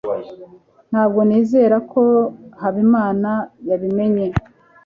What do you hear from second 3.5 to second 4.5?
yabimenye